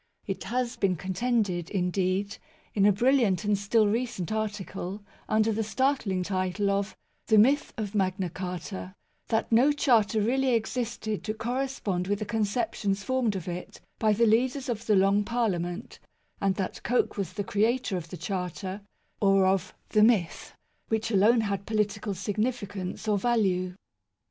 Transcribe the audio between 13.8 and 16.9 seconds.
by the leaders of the Long Parliament; and that